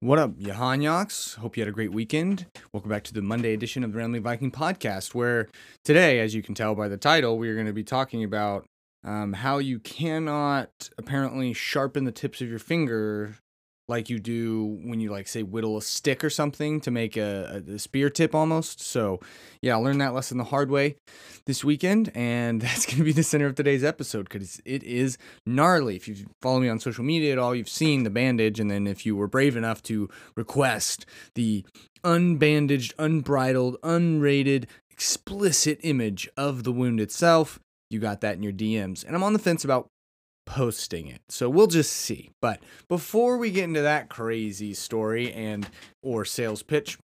[0.00, 1.36] What up, Johanyaks?
[1.36, 2.44] Hope you had a great weekend.
[2.70, 5.48] Welcome back to the Monday edition of the Rambling Viking podcast, where
[5.84, 8.66] today, as you can tell by the title, we are going to be talking about
[9.04, 13.38] um, how you cannot apparently sharpen the tips of your finger
[13.88, 17.62] like you do when you like say whittle a stick or something to make a,
[17.68, 18.80] a, spear tip almost.
[18.80, 19.20] So
[19.62, 20.96] yeah i learned that lesson the hard way
[21.46, 25.96] this weekend and that's to be the center of today's episode because it is gnarly.
[25.96, 28.86] If you follow me on social media at all you've seen the bandage and then
[28.86, 31.64] if you were brave enough to request the
[32.04, 37.58] unbandaged unbridled unrated explicit image of the wound itself
[37.90, 39.88] you got that in your dms and i'm on the fence about
[40.46, 41.20] posting it.
[41.28, 42.30] So we'll just see.
[42.40, 45.68] But before we get into that crazy story and
[46.02, 46.98] or sales pitch,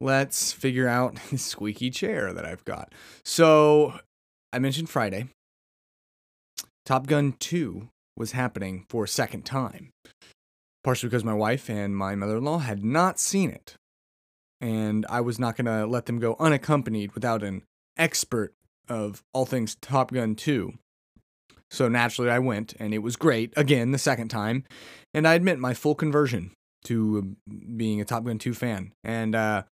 [0.00, 2.94] let's figure out the squeaky chair that I've got.
[3.24, 3.98] So
[4.52, 5.28] I mentioned Friday.
[6.86, 9.90] Top Gun 2 was happening for a second time.
[10.84, 13.74] Partially because my wife and my mother in law had not seen it.
[14.60, 17.64] And I was not going to let them go unaccompanied without an
[17.98, 18.52] expert
[18.88, 20.74] of all things Top Gun 2.
[21.70, 24.64] So naturally, I went, and it was great again the second time.
[25.12, 26.52] And I admit my full conversion
[26.84, 27.36] to
[27.76, 28.92] being a Top Gun 2 fan.
[29.02, 29.64] And uh,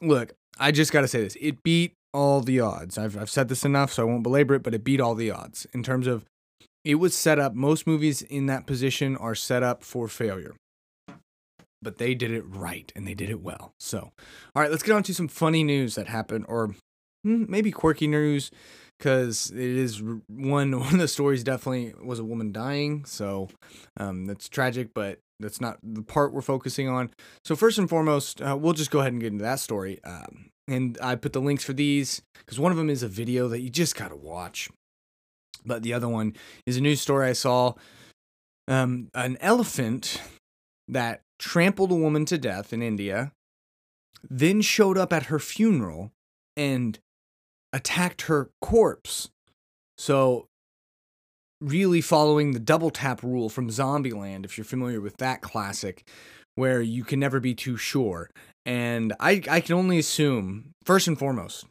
[0.00, 2.98] look, I just got to say this it beat all the odds.
[2.98, 5.30] I've, I've said this enough, so I won't belabor it, but it beat all the
[5.30, 6.24] odds in terms of
[6.84, 7.54] it was set up.
[7.54, 10.54] Most movies in that position are set up for failure
[11.82, 13.74] but they did it right and they did it well.
[13.78, 14.12] So,
[14.54, 16.74] all right, let's get on to some funny news that happened, or
[17.24, 18.50] maybe quirky news,
[18.98, 23.04] because it is one one of the stories definitely was a woman dying.
[23.04, 23.48] So
[23.98, 27.10] um, that's tragic, but that's not the part we're focusing on.
[27.44, 30.02] So first and foremost, uh, we'll just go ahead and get into that story.
[30.04, 33.48] Um, and I put the links for these because one of them is a video
[33.48, 34.70] that you just gotta watch,
[35.66, 36.34] but the other one
[36.66, 37.74] is a news story I saw.
[38.68, 40.20] Um, an elephant
[40.86, 43.32] that trampled a woman to death in India,
[44.30, 46.12] then showed up at her funeral
[46.56, 47.00] and
[47.72, 49.30] attacked her corpse.
[49.96, 50.46] So,
[51.60, 56.06] really following the double tap rule from Zombieland, if you're familiar with that classic,
[56.54, 58.30] where you can never be too sure.
[58.66, 61.66] And I, I can only assume, first and foremost,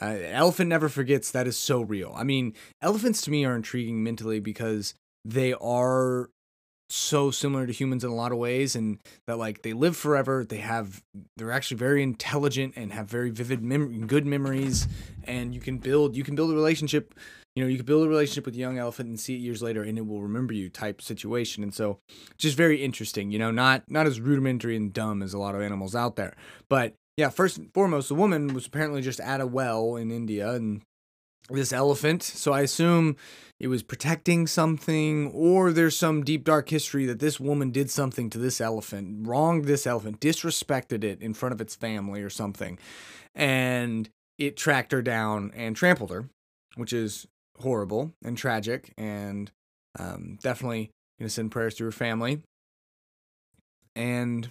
[0.00, 2.12] uh, elephant never forgets that is so real.
[2.16, 6.30] I mean, elephants to me are intriguing mentally because they are
[6.88, 10.44] so similar to humans in a lot of ways and that like they live forever
[10.44, 11.02] they have
[11.36, 14.86] they're actually very intelligent and have very vivid mem- good memories
[15.24, 17.14] and you can build you can build a relationship
[17.56, 19.62] you know you can build a relationship with a young elephant and see it years
[19.62, 21.98] later and it will remember you type situation and so
[22.38, 25.60] just very interesting you know not not as rudimentary and dumb as a lot of
[25.60, 26.34] animals out there.
[26.68, 30.52] But yeah first and foremost the woman was apparently just at a well in india
[30.52, 30.82] and
[31.50, 32.22] this elephant.
[32.22, 33.16] So I assume
[33.58, 38.28] it was protecting something, or there's some deep dark history that this woman did something
[38.30, 42.78] to this elephant, wronged this elephant, disrespected it in front of its family or something.
[43.34, 46.28] And it tracked her down and trampled her,
[46.74, 47.26] which is
[47.60, 48.92] horrible and tragic.
[48.98, 49.50] And
[49.98, 50.90] um, definitely
[51.20, 52.42] to send prayers to her family.
[53.94, 54.50] And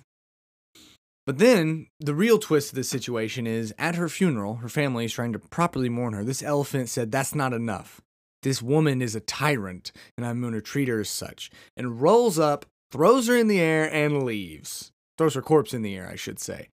[1.26, 5.14] but then the real twist of this situation is at her funeral, her family is
[5.14, 6.24] trying to properly mourn her.
[6.24, 8.02] This elephant said, That's not enough.
[8.44, 11.50] This woman is a tyrant, and I'm going to treat her as such.
[11.76, 14.92] And rolls up, throws her in the air, and leaves.
[15.18, 16.70] Throws her corpse in the air, I should say.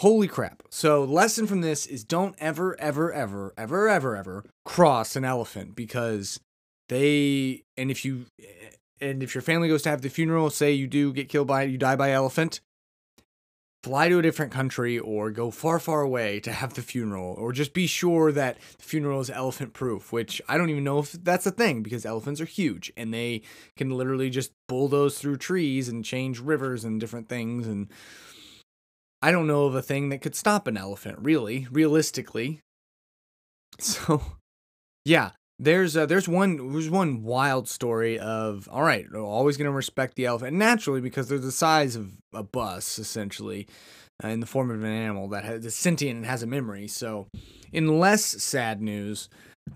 [0.00, 0.62] Holy crap.
[0.70, 5.74] So, lesson from this is don't ever, ever, ever, ever, ever, ever cross an elephant
[5.74, 6.38] because
[6.90, 8.70] they, and if you, eh,
[9.00, 11.62] and if your family goes to have the funeral, say you do get killed by,
[11.62, 12.60] you die by elephant,
[13.82, 17.52] fly to a different country or go far, far away to have the funeral, or
[17.52, 21.12] just be sure that the funeral is elephant proof, which I don't even know if
[21.12, 23.42] that's a thing because elephants are huge and they
[23.76, 27.66] can literally just bulldoze through trees and change rivers and different things.
[27.66, 27.88] And
[29.22, 32.60] I don't know of a thing that could stop an elephant, really, realistically.
[33.78, 34.20] So,
[35.06, 40.16] yeah, there's uh, there's one there's one wild story of all right, always gonna respect
[40.16, 43.68] the elephant naturally because they're the size of a bus essentially,
[44.24, 46.88] uh, in the form of an animal that has is sentient and has a memory.
[46.88, 47.28] So,
[47.72, 49.28] in less sad news,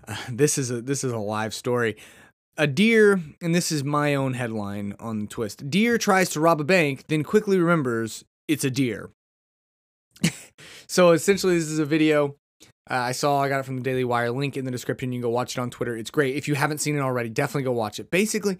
[0.07, 1.97] uh, this is a this is a live story.
[2.57, 5.69] A deer, and this is my own headline on the twist.
[5.69, 9.11] Deer tries to rob a bank, then quickly remembers it's a deer.
[10.87, 12.37] so essentially, this is a video
[12.87, 14.29] Uh, I saw I got it from the Daily Wire.
[14.29, 15.11] Link in the description.
[15.11, 15.97] You can go watch it on Twitter.
[15.97, 16.35] It's great.
[16.35, 18.11] If you haven't seen it already, definitely go watch it.
[18.11, 18.59] Basically,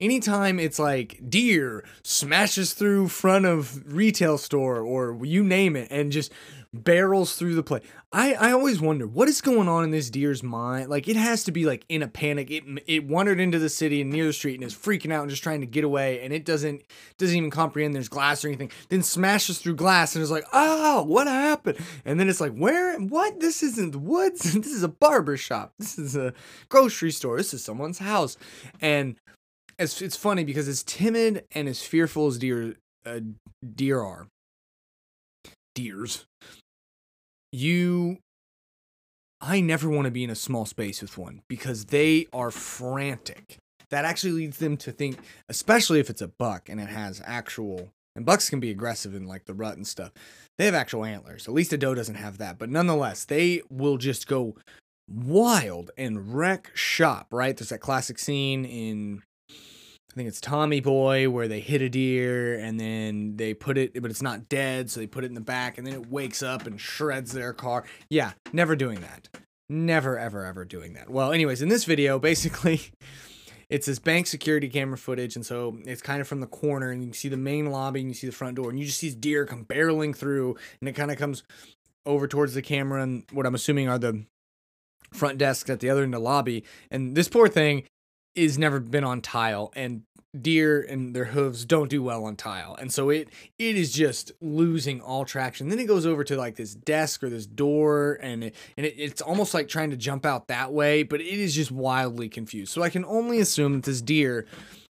[0.00, 6.10] anytime it's like deer smashes through front of retail store or you name it, and
[6.12, 6.32] just
[6.74, 7.80] barrels through the play.
[8.14, 10.88] I, I always wonder what is going on in this deer's mind.
[10.88, 12.50] Like it has to be like in a panic.
[12.50, 15.30] It it wandered into the city and near the street and is freaking out and
[15.30, 16.82] just trying to get away and it doesn't
[17.18, 18.70] doesn't even comprehend there's glass or anything.
[18.88, 21.78] Then smashes through glass and is like, oh, what happened?
[22.04, 22.98] And then it's like, where?
[22.98, 23.40] What?
[23.42, 24.52] This isn't woods.
[24.54, 25.74] this is a barber shop.
[25.78, 26.32] This is a
[26.68, 27.36] grocery store.
[27.36, 28.36] This is someone's house.
[28.80, 29.16] And
[29.78, 33.20] it's it's funny because as timid and as fearful as deer uh,
[33.74, 34.28] deer are,
[35.74, 36.24] deers
[37.52, 38.18] you
[39.40, 43.58] I never want to be in a small space with one because they are frantic.
[43.90, 45.18] That actually leads them to think,
[45.48, 49.26] especially if it's a buck and it has actual and bucks can be aggressive in
[49.26, 50.12] like the rut and stuff.
[50.58, 51.48] They have actual antlers.
[51.48, 52.58] At least a doe doesn't have that.
[52.58, 54.56] But nonetheless, they will just go
[55.08, 57.56] wild and wreck shop, right?
[57.56, 62.58] There's that classic scene in I think it's Tommy Boy where they hit a deer
[62.58, 65.40] and then they put it, but it's not dead, so they put it in the
[65.40, 67.84] back and then it wakes up and shreds their car.
[68.10, 69.28] Yeah, never doing that.
[69.70, 71.08] Never, ever, ever doing that.
[71.08, 72.82] Well, anyways, in this video, basically,
[73.72, 77.00] it's this bank security camera footage, and so it's kind of from the corner, and
[77.00, 78.98] you can see the main lobby and you see the front door, and you just
[78.98, 81.42] see this deer come barreling through, and it kind of comes
[82.04, 84.26] over towards the camera and what I'm assuming are the
[85.10, 86.64] front desks at the other end of the lobby.
[86.90, 87.84] And this poor thing
[88.34, 90.02] is never been on tile and
[90.40, 92.74] deer and their hooves don't do well on tile.
[92.80, 95.68] And so it it is just losing all traction.
[95.68, 98.94] Then it goes over to like this desk or this door and it, and it,
[98.96, 102.72] it's almost like trying to jump out that way but it is just wildly confused.
[102.72, 104.46] So i can only assume that this deer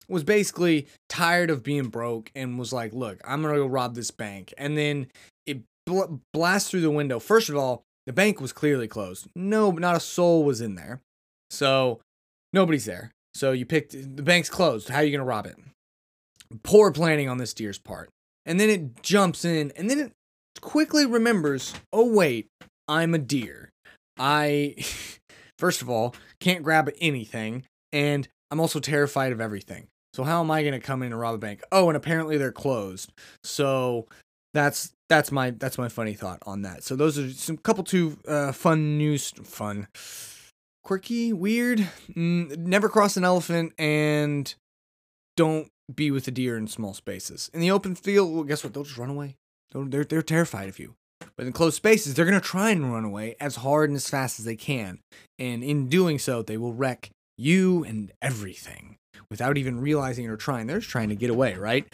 [0.09, 4.11] was basically tired of being broke and was like look i'm gonna go rob this
[4.11, 4.53] bank.
[4.59, 5.07] And then
[5.47, 7.21] it bl- blasts through the window.
[7.21, 9.29] First of all the bank was clearly closed.
[9.37, 11.01] No not a soul was in there.
[11.51, 12.01] So
[12.53, 14.89] nobody's there so you picked the bank's closed.
[14.89, 15.57] How are you going to rob it?
[16.63, 18.11] Poor planning on this deer's part.
[18.45, 20.13] And then it jumps in and then it
[20.61, 22.49] quickly remembers, "Oh wait,
[22.89, 23.71] I'm a deer.
[24.19, 24.75] I
[25.59, 29.89] first of all can't grab anything and I'm also terrified of everything.
[30.15, 31.63] So how am I going to come in and rob a bank?
[31.71, 33.13] Oh, and apparently they're closed.
[33.45, 34.07] So
[34.55, 36.83] that's that's my that's my funny thought on that.
[36.83, 39.87] So those are some couple two uh, fun news fun
[40.85, 44.55] quirky, weird, never cross an elephant, and
[45.37, 47.51] don't be with a deer in small spaces.
[47.55, 48.75] In the open field, well, guess what?
[48.75, 49.37] They'll just run away.
[49.73, 50.95] They're, they're terrified of you.
[51.37, 54.09] But in closed spaces, they're going to try and run away as hard and as
[54.09, 54.99] fast as they can.
[55.39, 58.97] And in doing so, they will wreck you and everything
[59.31, 60.67] without even realizing or trying.
[60.67, 61.87] They're just trying to get away, right?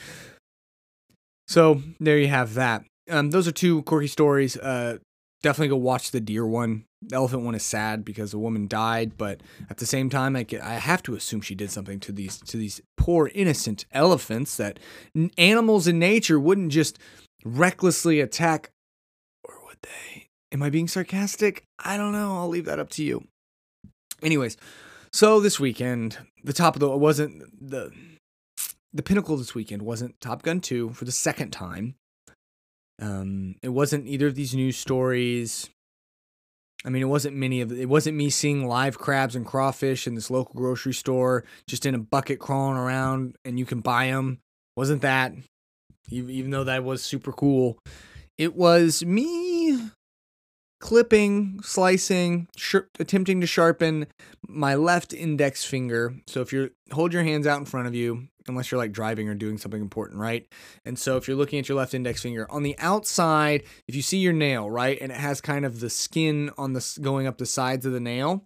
[1.46, 2.84] So there you have that.
[3.10, 4.56] Um, those are two quirky stories.
[4.56, 4.98] Uh,
[5.42, 6.84] definitely go watch the deer one.
[7.08, 10.46] The elephant one is sad because a woman died, but at the same time, I,
[10.62, 14.78] I have to assume she did something to these to these poor innocent elephants that
[15.36, 16.98] animals in nature wouldn't just
[17.44, 18.70] recklessly attack,
[19.44, 20.28] or would they?
[20.52, 21.64] Am I being sarcastic?
[21.78, 22.36] I don't know.
[22.36, 23.26] I'll leave that up to you.
[24.22, 24.56] Anyways,
[25.12, 27.92] so this weekend, the top of the wasn't the
[28.94, 31.96] the pinnacle this weekend wasn't Top Gun 2 for the second time.
[33.02, 35.68] Um, it wasn't either of these news stories.
[36.84, 40.14] I mean, it wasn't many of it wasn't me seeing live crabs and crawfish in
[40.14, 44.40] this local grocery store just in a bucket crawling around and you can buy them.
[44.76, 45.32] Wasn't that?
[46.10, 47.78] Even though that was super cool,
[48.36, 49.90] it was me
[50.84, 54.06] clipping, slicing, sh- attempting to sharpen
[54.46, 56.14] my left index finger.
[56.26, 59.26] So if you hold your hands out in front of you, unless you're like driving
[59.26, 60.46] or doing something important, right?
[60.84, 64.02] And so if you're looking at your left index finger, on the outside, if you
[64.02, 67.38] see your nail, right, and it has kind of the skin on the going up
[67.38, 68.44] the sides of the nail.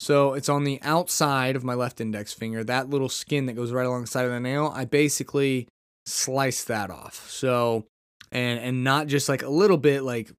[0.00, 3.70] So it's on the outside of my left index finger, that little skin that goes
[3.70, 5.68] right alongside of the nail, I basically
[6.06, 7.30] slice that off.
[7.30, 7.86] So
[8.32, 10.32] and and not just like a little bit like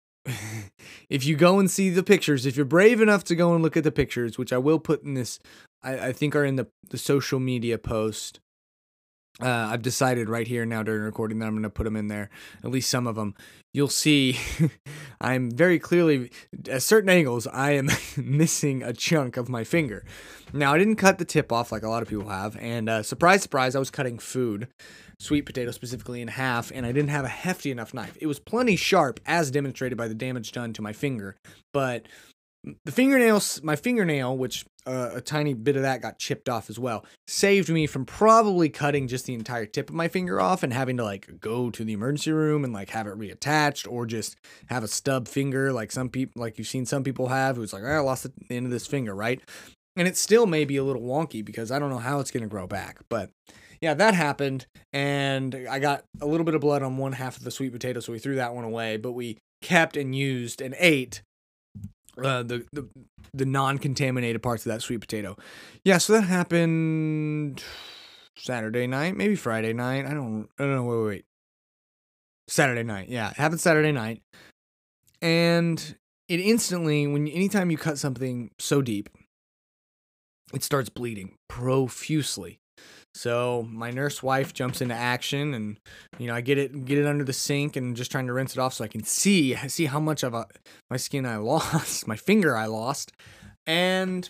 [1.10, 3.78] if you go and see the pictures, if you're brave enough to go and look
[3.78, 5.40] at the pictures, which I will put in this,
[5.84, 8.40] I, I think are in the, the social media post.
[9.42, 12.08] Uh, I've decided right here now during recording that I'm going to put them in
[12.08, 12.30] there,
[12.64, 13.36] at least some of them.
[13.74, 14.38] You'll see
[15.22, 16.32] I'm very clearly,
[16.70, 20.06] at certain angles, I am missing a chunk of my finger.
[20.52, 23.04] Now, I didn't cut the tip off like a lot of people have, and uh,
[23.04, 24.68] surprise, surprise, I was cutting food
[25.20, 28.18] sweet potato specifically in half, and I didn't have a hefty enough knife.
[28.22, 31.36] It was plenty sharp, as demonstrated by the damage done to my finger,
[31.74, 32.08] but
[32.86, 36.78] the fingernails, my fingernail, which uh, a tiny bit of that got chipped off as
[36.78, 40.74] well, saved me from probably cutting just the entire tip of my finger off and
[40.74, 44.36] having to like go to the emergency room and like have it reattached or just
[44.68, 47.84] have a stub finger like some people, like you've seen some people have who's like,
[47.84, 49.42] oh, I lost the end of this finger, right?
[49.96, 52.44] And it still may be a little wonky because I don't know how it's going
[52.44, 53.00] to grow back.
[53.10, 53.32] But
[53.82, 54.66] yeah, that happened.
[54.94, 58.00] And I got a little bit of blood on one half of the sweet potato.
[58.00, 58.98] So we threw that one away.
[58.98, 61.22] But we kept and used and ate
[62.24, 62.88] uh, the, the
[63.34, 65.38] the non-contaminated parts of that sweet potato.
[65.84, 67.64] Yeah, so that happened
[68.38, 70.06] Saturday night, maybe Friday night.
[70.06, 70.84] I don't I don't know.
[70.84, 71.26] Wait, wait, wait.
[72.48, 73.10] Saturday night.
[73.10, 74.22] Yeah, it happened Saturday night.
[75.22, 75.96] And
[76.28, 79.10] it instantly when anytime you cut something so deep,
[80.54, 82.60] it starts bleeding profusely.
[83.16, 85.78] So my nurse wife jumps into action, and
[86.18, 88.54] you know I get it get it under the sink and just trying to rinse
[88.54, 90.46] it off so I can see see how much of a
[90.90, 93.12] my skin I lost, my finger I lost,
[93.66, 94.30] and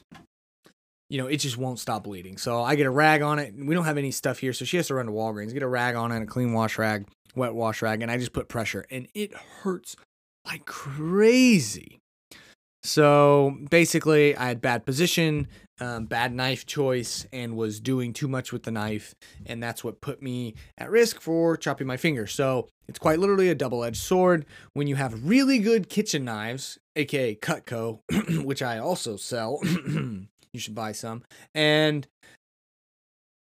[1.10, 2.38] you know it just won't stop bleeding.
[2.38, 3.54] So I get a rag on it.
[3.56, 5.68] We don't have any stuff here, so she has to run to Walgreens, get a
[5.68, 8.86] rag on it, a clean wash rag, wet wash rag, and I just put pressure,
[8.90, 9.98] and it hurts
[10.46, 12.00] like crazy.
[12.84, 15.48] So basically, I had bad position,
[15.82, 19.14] um, bad knife choice, and was doing too much with the knife,
[19.46, 22.26] and that's what put me at risk for chopping my finger.
[22.26, 24.46] So it's quite literally a double edged sword.
[24.74, 28.00] When you have really good kitchen knives, aka Cutco,
[28.46, 32.08] which I also sell, you should buy some, and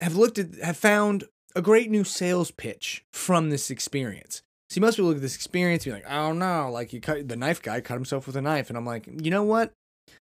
[0.02, 1.26] have looked at, have found
[1.56, 4.42] a great new sales pitch from this experience.
[4.72, 7.28] See, most people look at this experience and be like, oh no, like you cut
[7.28, 8.70] the knife guy cut himself with a knife.
[8.70, 9.74] And I'm like, you know what?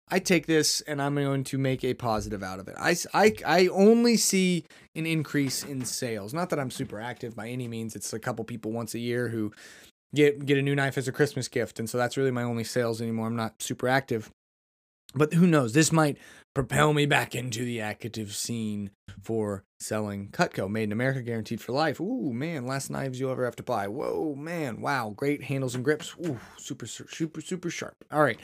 [0.09, 2.77] I take this and I'm going to make a positive out of it.
[2.79, 4.65] I, I, I only see
[4.95, 6.33] an increase in sales.
[6.33, 7.97] Not that I'm super active by any means.
[7.97, 9.53] It's a couple people once a year who
[10.15, 11.81] get get a new knife as a Christmas gift.
[11.81, 13.27] And so that's really my only sales anymore.
[13.27, 14.31] I'm not super active.
[15.15, 15.73] But who knows?
[15.73, 16.19] This might
[16.55, 18.91] propel me back into the active scene
[19.23, 22.01] for selling Cutco, made in America, guaranteed for life.
[22.01, 23.89] Ooh, man, last knives you'll ever have to buy.
[23.89, 26.15] Whoa, man, wow, great handles and grips.
[26.27, 27.97] Ooh, super, super, super sharp.
[28.13, 28.39] All right.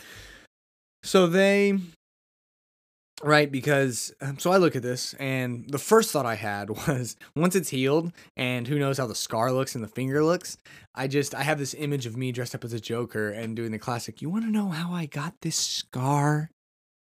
[1.02, 1.78] So they,
[3.23, 7.16] right, because, um, so I look at this, and the first thought I had was
[7.37, 10.56] once it's healed, and who knows how the scar looks and the finger looks,
[10.94, 13.73] I just, I have this image of me dressed up as a Joker and doing
[13.73, 16.50] the classic, you want to know how I got this scar?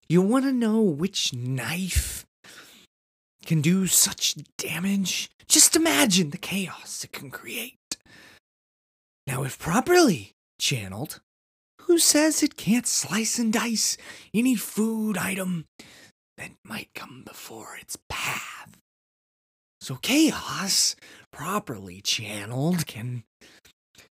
[0.09, 2.27] You want to know which knife
[3.47, 5.31] can do such damage?
[5.49, 7.77] Just imagine the chaos it can create.
[9.27, 11.21] Now, if properly channeled,
[11.91, 13.97] who says it can't slice and dice
[14.33, 15.65] any food item
[16.37, 18.79] that might come before its path?
[19.81, 20.95] So, chaos,
[21.33, 23.25] properly channeled, can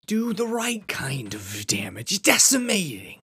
[0.08, 3.20] do the right kind of damage, decimating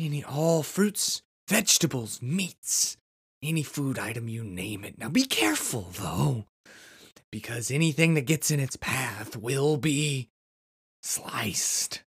[0.00, 2.96] any all fruits vegetables, meats,
[3.40, 4.98] any food item you name it.
[4.98, 6.46] Now be careful though,
[7.30, 10.28] because anything that gets in its path will be
[11.04, 12.02] sliced.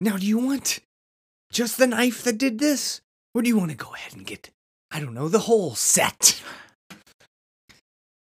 [0.00, 0.78] Now, do you want
[1.52, 3.02] just the knife that did this?
[3.34, 4.50] Or do you want to go ahead and get,
[4.90, 6.42] I don't know, the whole set?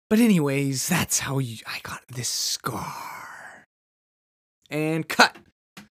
[0.10, 3.66] But, anyways, that's how you, I got this scar.
[4.70, 5.36] And cut.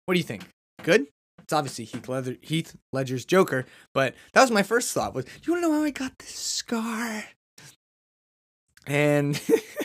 [0.06, 0.44] What do you think?
[0.84, 1.08] Good?
[1.42, 5.54] It's obviously Heath, Ledger, Heath Ledger's Joker, but that was my first thought was, you
[5.54, 7.25] want to know how I got this scar?
[8.88, 9.40] And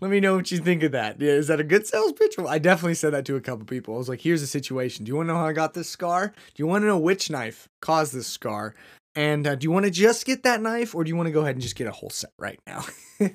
[0.00, 1.20] let me know what you think of that.
[1.20, 2.36] Yeah, is that a good sales pitch?
[2.38, 3.94] Well, I definitely said that to a couple people.
[3.94, 5.04] I was like, here's the situation.
[5.04, 6.28] Do you want to know how I got this scar?
[6.28, 8.74] Do you want to know which knife caused this scar?
[9.14, 11.32] And uh, do you want to just get that knife or do you want to
[11.32, 12.84] go ahead and just get a whole set right now?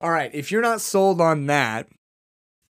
[0.00, 1.88] All right, if you're not sold on that,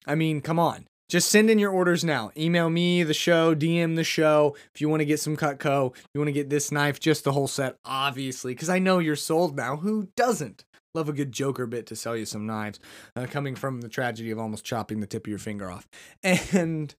[0.06, 0.86] I mean, come on.
[1.08, 2.30] Just send in your orders now.
[2.38, 4.56] Email me, the show, DM the show.
[4.74, 7.32] If you want to get some Cutco, you want to get this knife, just the
[7.32, 9.76] whole set, obviously, because I know you're sold now.
[9.76, 10.64] Who doesn't?
[10.94, 12.78] Love a good Joker bit to sell you some knives,
[13.16, 15.88] uh, coming from the tragedy of almost chopping the tip of your finger off.
[16.52, 16.94] And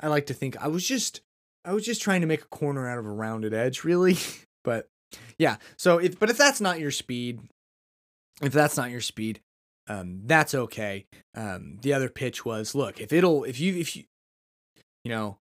[0.00, 1.20] I like to think I was just,
[1.64, 4.18] I was just trying to make a corner out of a rounded edge, really.
[4.64, 4.88] but
[5.38, 7.40] yeah, so if, but if that's not your speed,
[8.42, 9.40] if that's not your speed,
[9.88, 11.06] um, that's okay.
[11.34, 14.04] Um, the other pitch was, look, if it'll, if you, if you,
[15.04, 15.38] you know,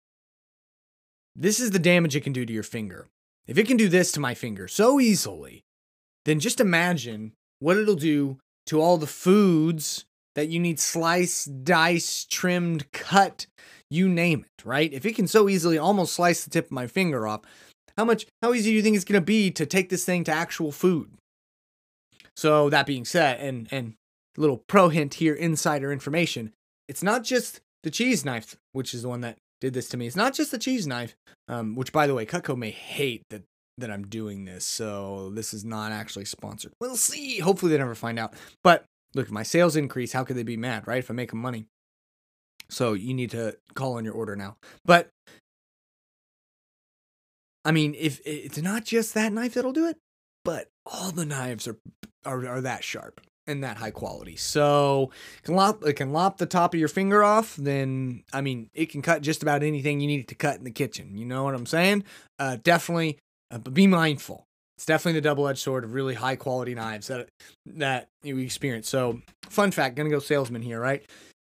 [1.35, 3.07] this is the damage it can do to your finger.
[3.47, 5.63] If it can do this to my finger so easily,
[6.25, 8.37] then just imagine what it'll do
[8.67, 13.45] to all the foods that you need sliced, diced, trimmed, cut,
[13.89, 14.91] you name it, right?
[14.93, 17.41] If it can so easily almost slice the tip of my finger off,
[17.97, 20.23] how much, how easy do you think it's going to be to take this thing
[20.25, 21.11] to actual food?
[22.37, 23.95] So that being said, and and
[24.37, 26.53] little pro hint here, insider information.
[26.87, 30.07] It's not just the cheese knife, which is the one that did this to me.
[30.07, 31.15] It's not just the cheese knife,
[31.49, 33.43] um, which by the way, Cutco may hate that
[33.79, 36.73] that I'm doing this, so this is not actually sponsored.
[36.79, 37.39] We'll see.
[37.39, 38.33] Hopefully, they never find out.
[38.63, 40.99] But look, if my sales increase, how could they be mad, right?
[40.99, 41.65] If I'm making money.
[42.69, 44.57] So you need to call on your order now.
[44.85, 45.09] But
[47.65, 49.97] I mean, if it's not just that knife that'll do it,
[50.45, 51.77] but all the knives are
[52.25, 54.35] are, are that sharp and that high quality.
[54.35, 57.55] So it can lop it can lop the top of your finger off.
[57.55, 60.63] Then I mean, it can cut just about anything you need it to cut in
[60.63, 61.17] the kitchen.
[61.17, 62.03] You know what I'm saying?
[62.37, 63.17] Uh, definitely,
[63.51, 64.45] uh, but be mindful.
[64.77, 67.27] It's definitely the double-edged sword of really high quality knives that
[67.65, 68.87] that you experience.
[68.87, 71.03] So, fun fact, gonna go salesman here, right?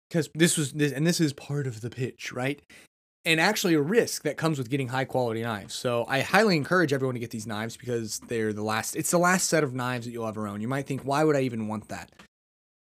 [0.09, 2.61] Because this was this, and this is part of the pitch, right?
[3.27, 5.73] and actually a risk that comes with getting high quality knives.
[5.73, 9.17] So I highly encourage everyone to get these knives because they're the last it's the
[9.17, 10.61] last set of knives that you'll ever own.
[10.61, 12.09] You might think why would I even want that?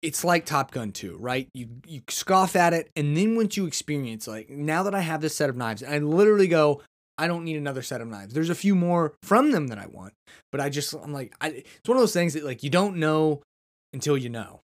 [0.01, 1.50] It's like Top Gun 2, right?
[1.53, 5.20] You you scoff at it and then once you experience like now that I have
[5.20, 6.81] this set of knives, I literally go
[7.22, 8.34] I don't need another set of knives.
[8.34, 10.13] There's a few more from them that I want,
[10.51, 12.98] but I just I'm like I, it's one of those things that like you don't
[12.98, 13.44] know
[13.94, 14.62] until you know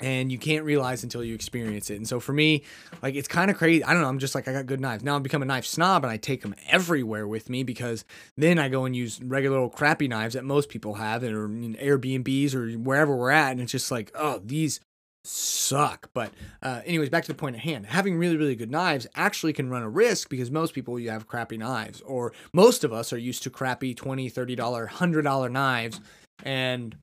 [0.00, 1.96] and you can't realize until you experience it.
[1.96, 2.62] And so for me,
[3.02, 3.82] like it's kind of crazy.
[3.82, 4.08] I don't know.
[4.08, 5.02] I'm just like I got good knives.
[5.02, 8.04] Now I'm become a knife snob and I take them everywhere with me because
[8.36, 12.54] then I go and use regular old crappy knives that most people have in Airbnbs
[12.54, 14.80] or wherever we're at, and it's just like oh these
[15.28, 16.10] suck.
[16.14, 16.32] But
[16.62, 17.86] uh, anyways, back to the point at hand.
[17.86, 21.26] Having really really good knives actually can run a risk because most people you have
[21.26, 25.48] crappy knives or most of us are used to crappy 20 30 dollar 100 dollar
[25.48, 26.00] knives
[26.44, 26.96] and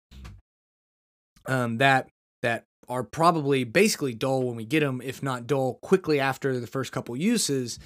[1.48, 2.10] um, that
[2.42, 6.68] that are probably basically dull when we get them, if not dull quickly after the
[6.68, 7.80] first couple uses.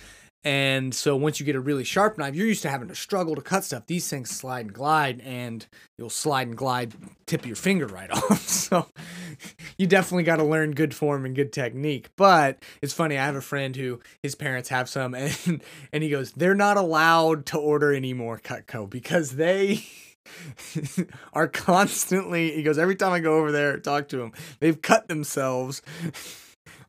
[0.46, 3.36] And so once you get a really sharp knife, you're used to having to struggle
[3.36, 3.88] to cut stuff.
[3.88, 5.66] These things slide and glide, and
[5.98, 6.94] you'll slide and glide,
[7.26, 8.48] tip your finger right off.
[8.48, 8.88] So
[9.78, 12.10] you definitely got to learn good form and good technique.
[12.16, 16.10] But it's funny, I have a friend who his parents have some, and and he
[16.10, 19.84] goes, they're not allowed to order any more Cutco because they
[21.34, 25.08] are constantly he goes every time I go over there talk to him they've cut
[25.08, 25.82] themselves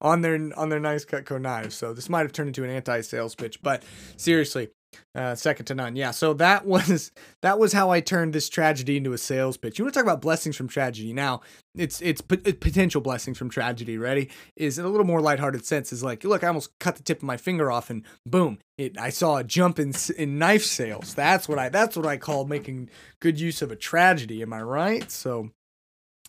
[0.00, 3.34] on their on their nice Cutco knives so this might have turned into an anti-sales
[3.34, 3.82] pitch but
[4.16, 4.68] seriously
[5.14, 5.96] uh, second to none.
[5.96, 6.10] Yeah.
[6.10, 9.78] So that was that was how I turned this tragedy into a sales pitch.
[9.78, 11.12] You want to talk about blessings from tragedy?
[11.12, 11.40] Now,
[11.74, 13.98] it's it's p- potential blessings from tragedy.
[13.98, 14.30] Ready?
[14.56, 15.92] Is in a little more lighthearted sense.
[15.92, 18.98] Is like, look, I almost cut the tip of my finger off, and boom, it.
[18.98, 21.14] I saw a jump in in knife sales.
[21.14, 22.90] That's what I that's what I call making
[23.20, 24.42] good use of a tragedy.
[24.42, 25.10] Am I right?
[25.10, 25.50] So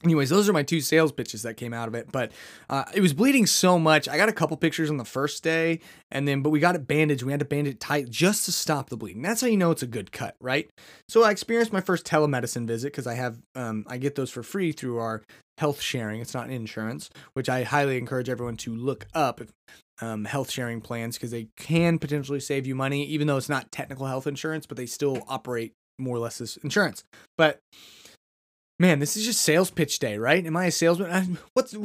[0.03, 2.31] anyways those are my two sales pitches that came out of it but
[2.69, 4.07] uh, it was bleeding so much.
[4.07, 5.79] I got a couple pictures on the first day
[6.11, 7.23] and then but we got it bandaged.
[7.23, 9.21] We had to bandage it tight just to stop the bleeding.
[9.21, 10.69] That's how you know it's a good cut right?
[11.07, 14.43] So i experienced my first telemedicine visit because i have um, i get those for
[14.43, 15.23] free through our
[15.57, 16.21] health sharing.
[16.21, 19.41] It's not insurance which i highly encourage everyone to look up
[20.01, 23.71] um, health sharing plans because they can potentially save you money even though it's not
[23.71, 27.03] technical health insurance but they still operate more or less as insurance.
[27.37, 27.59] But
[28.81, 30.45] man, this is just sales pitch day, right?
[30.45, 31.11] Am I a salesman?
[31.11, 31.75] I, what's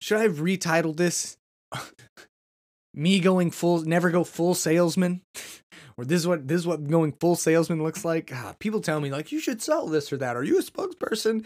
[0.00, 1.36] should I have retitled this?
[2.94, 5.20] Me going full, never go full salesman,
[5.98, 8.30] or this is what this is what going full salesman looks like.
[8.32, 10.34] Ah, people tell me like you should sell this or that.
[10.34, 11.44] Are you a spokesperson?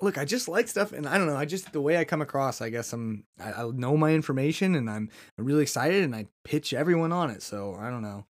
[0.00, 1.36] Look, I just like stuff, and I don't know.
[1.36, 2.60] I just the way I come across.
[2.60, 6.72] I guess I'm I, I know my information, and I'm really excited, and I pitch
[6.72, 7.42] everyone on it.
[7.42, 8.26] So I don't know.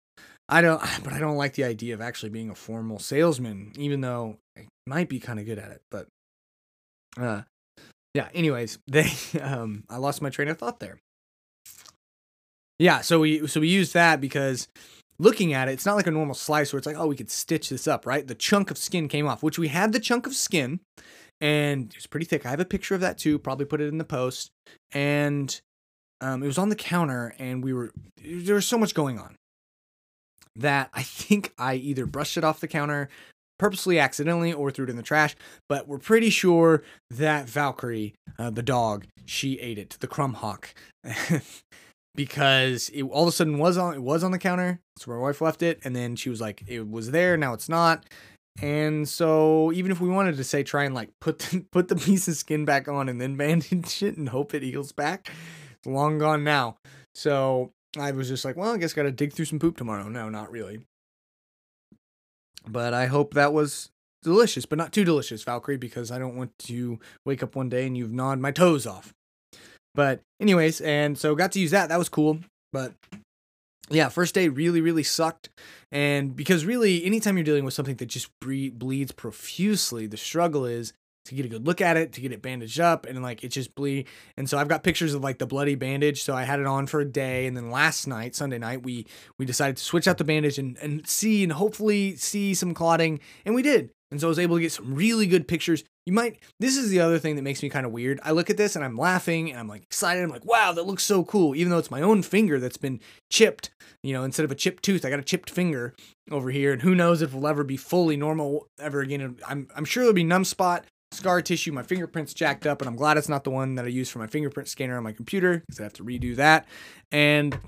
[0.49, 4.01] I don't, but I don't like the idea of actually being a formal salesman, even
[4.01, 5.83] though I might be kind of good at it.
[5.90, 6.09] But,
[7.19, 7.42] uh,
[8.14, 8.29] yeah.
[8.35, 10.99] Anyways, they, um, I lost my train of thought there.
[12.79, 13.01] Yeah.
[13.01, 14.69] So we, so we used that because
[15.19, 17.31] looking at it, it's not like a normal slice where it's like, oh, we could
[17.31, 18.27] stitch this up, right?
[18.27, 20.81] The chunk of skin came off, which we had the chunk of skin,
[21.40, 22.47] and it's pretty thick.
[22.47, 23.38] I have a picture of that too.
[23.38, 24.51] Probably put it in the post,
[24.92, 25.59] and
[26.21, 27.90] um, it was on the counter, and we were
[28.25, 29.37] there was so much going on
[30.57, 33.09] that I think I either brushed it off the counter
[33.59, 35.35] purposely accidentally or threw it in the trash
[35.69, 40.75] but we're pretty sure that valkyrie uh, the dog she ate it the crumb hawk
[42.14, 45.19] because it all of a sudden was on it was on the counter so my
[45.19, 48.05] wife left it and then she was like it was there now it's not
[48.62, 51.97] and so even if we wanted to say try and like put the, put the
[51.97, 55.31] piece of skin back on and then bandage it and hope it heals back
[55.79, 56.77] it's long gone now
[57.14, 59.77] so I was just like, well, I guess I got to dig through some poop
[59.77, 60.09] tomorrow.
[60.09, 60.81] No, not really.
[62.68, 63.90] But I hope that was
[64.22, 67.87] delicious, but not too delicious, Valkyrie, because I don't want to wake up one day
[67.87, 69.12] and you've gnawed my toes off.
[69.94, 71.88] But, anyways, and so got to use that.
[71.88, 72.40] That was cool.
[72.72, 72.92] But
[73.88, 75.48] yeah, first day really, really sucked.
[75.92, 80.66] And because really, anytime you're dealing with something that just bre- bleeds profusely, the struggle
[80.66, 80.92] is
[81.27, 83.49] to get a good look at it, to get it bandaged up, and like it
[83.49, 84.09] just bleed.
[84.37, 86.23] And so I've got pictures of like the bloody bandage.
[86.23, 89.07] So I had it on for a day, and then last night, Sunday night, we
[89.39, 93.21] we decided to switch out the bandage and and see and hopefully see some clotting,
[93.45, 93.91] and we did.
[94.11, 95.83] And so I was able to get some really good pictures.
[96.07, 98.21] You might, this is the other thing that makes me kind of weird.
[98.23, 100.23] I look at this and I'm laughing and I'm like excited.
[100.23, 101.57] I'm like, wow, that looks so cool.
[101.57, 103.01] Even though it's my own finger that's been
[103.33, 103.71] chipped,
[104.05, 105.93] you know, instead of a chipped tooth, I got a chipped finger
[106.31, 106.73] over here.
[106.73, 109.39] And who knows if we'll ever be fully normal ever again.
[109.45, 110.85] I'm, I'm sure there'll be numb spot,
[111.16, 112.81] scar tissue, my fingerprints jacked up.
[112.81, 115.02] And I'm glad it's not the one that I use for my fingerprint scanner on
[115.02, 116.66] my computer because I have to redo that.
[117.11, 117.59] And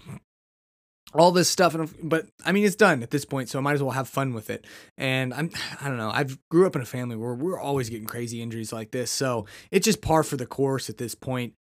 [1.14, 3.72] all this stuff and but i mean it's done at this point so i might
[3.72, 4.66] as well have fun with it
[4.98, 8.06] and i'm i don't know i've grew up in a family where we're always getting
[8.06, 11.54] crazy injuries like this so it's just par for the course at this point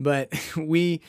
[0.00, 1.00] but we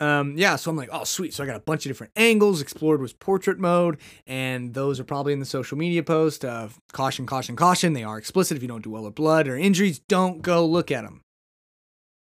[0.00, 2.60] um yeah so i'm like oh sweet so i got a bunch of different angles
[2.60, 6.44] explored was portrait mode and those are probably in the social media post
[6.92, 10.00] caution caution caution they are explicit if you don't do well or blood or injuries
[10.08, 11.22] don't go look at them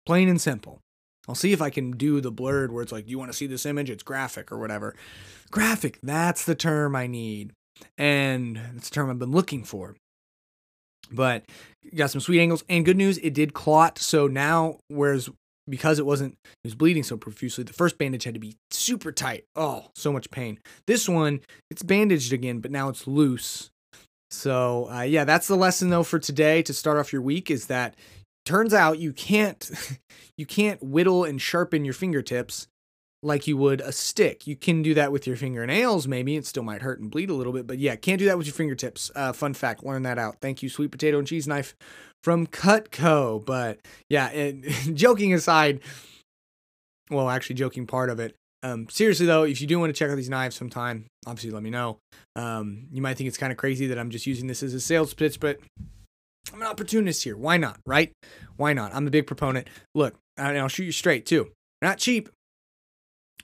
[0.07, 0.81] plain and simple
[1.29, 3.37] I'll see if I can do the blurred where it's like, do you want to
[3.37, 3.91] see this image?
[3.91, 4.95] It's graphic or whatever.
[5.51, 7.53] Graphic, that's the term I need.
[7.99, 9.97] And it's the term I've been looking for.
[11.11, 11.45] But
[11.95, 13.99] got some sweet angles and good news, it did clot.
[13.99, 15.29] So now, whereas
[15.69, 19.13] because it wasn't, it was bleeding so profusely, the first bandage had to be super
[19.13, 19.45] tight.
[19.55, 20.59] Oh, so much pain.
[20.87, 23.71] This one, it's bandaged again, but now it's loose.
[24.31, 27.67] So, uh, yeah, that's the lesson though for today to start off your week is
[27.67, 27.95] that
[28.45, 29.71] turns out you can't
[30.37, 32.69] you can't whittle and sharpen your fingertips
[33.23, 34.47] like you would a stick.
[34.47, 36.37] You can do that with your fingernails, maybe.
[36.37, 38.47] It still might hurt and bleed a little bit, but yeah, can't do that with
[38.47, 39.11] your fingertips.
[39.15, 40.37] Uh, fun fact, learn that out.
[40.41, 41.75] Thank you, sweet potato and cheese knife
[42.23, 43.45] from Cutco.
[43.45, 44.63] But yeah, it,
[44.95, 45.81] joking aside,
[47.11, 48.35] well, actually, joking part of it.
[48.63, 51.63] Um, seriously though, if you do want to check out these knives sometime, obviously let
[51.63, 51.99] me know.
[52.35, 54.81] Um, you might think it's kind of crazy that I'm just using this as a
[54.81, 55.61] sales pitch, but
[56.53, 57.37] I'm an opportunist here.
[57.37, 57.79] Why not?
[57.87, 58.13] Right?
[58.57, 58.95] Why not?
[58.95, 59.69] I'm a big proponent.
[59.95, 61.53] Look, and I'll shoot you straight too.
[61.81, 62.29] Not cheap.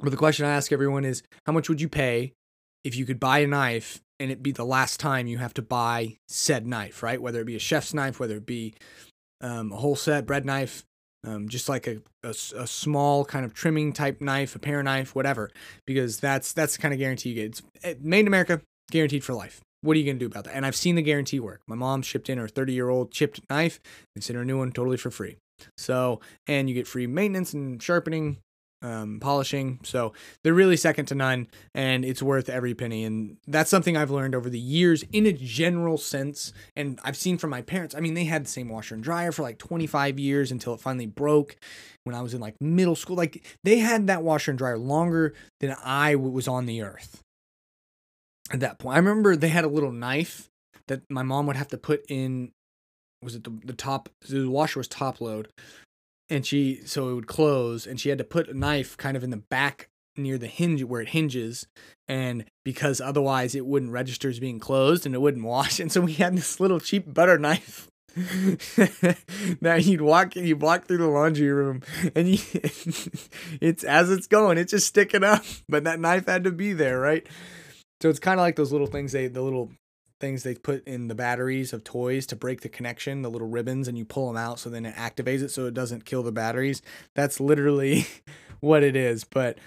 [0.01, 2.33] But the question I ask everyone is how much would you pay
[2.83, 5.63] if you could buy a knife and it be the last time you have to
[5.63, 7.21] buy said knife, right?
[7.21, 8.75] Whether it be a chef's knife, whether it be
[9.41, 10.85] um, a whole set bread knife,
[11.25, 15.15] um, just like a, a, a, small kind of trimming type knife, a pair knife,
[15.15, 15.51] whatever,
[15.87, 17.45] because that's that's the kind of guarantee you get.
[17.47, 20.45] It's eh, made in America, guaranteed for life what are you going to do about
[20.45, 20.55] that?
[20.55, 21.61] And I've seen the guarantee work.
[21.67, 23.81] My mom shipped in her 30 year old chipped knife
[24.15, 25.37] and sent her a new one totally for free.
[25.77, 28.39] So, and you get free maintenance and sharpening,
[28.83, 29.81] um, polishing.
[29.83, 33.05] So they're really second to none and it's worth every penny.
[33.05, 36.53] And that's something I've learned over the years in a general sense.
[36.77, 37.95] And I've seen from my parents.
[37.95, 40.81] I mean, they had the same washer and dryer for like 25 years until it
[40.81, 41.57] finally broke
[42.05, 43.17] when I was in like middle school.
[43.17, 47.23] Like they had that washer and dryer longer than I was on the earth
[48.53, 48.97] at that point.
[48.97, 50.49] I remember they had a little knife
[50.89, 52.53] that my mom would have to put in.
[53.23, 54.09] Was it the, the top?
[54.29, 55.49] The washer was top load,
[56.29, 59.25] and she so it would close, and she had to put a knife kind of
[59.25, 61.67] in the back near the hinge where it hinges,
[62.09, 66.01] and because otherwise it wouldn't register as being closed and it wouldn't wash, and so
[66.01, 67.89] we had this little cheap butter knife.
[69.63, 71.81] now you'd walk you walk through the laundry room
[72.15, 72.39] and you,
[73.63, 77.01] it's as it's going it's just sticking up but that knife had to be there
[77.01, 77.27] right
[78.03, 79.71] so it's kind of like those little things they the little
[80.23, 83.89] things they put in the batteries of toys to break the connection, the little ribbons,
[83.89, 86.33] and you pull them out so then it activates it so it doesn't kill the
[86.33, 86.81] batteries.
[87.15, 88.07] That's literally
[88.61, 89.25] what it is.
[89.25, 89.59] But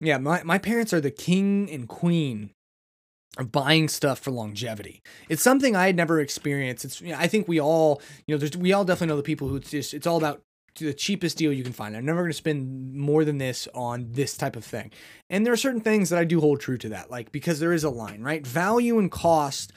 [0.00, 2.50] yeah, my, my parents are the king and queen
[3.38, 5.00] of buying stuff for longevity.
[5.28, 6.84] It's something I had never experienced.
[6.84, 9.48] It's you know, I think we all, you know, we all definitely know the people
[9.48, 10.42] who it's just it's all about
[10.76, 11.96] the cheapest deal you can find.
[11.96, 14.90] I'm never going to spend more than this on this type of thing.
[15.30, 17.72] And there are certain things that I do hold true to that, like because there
[17.72, 18.46] is a line, right?
[18.46, 19.72] Value and cost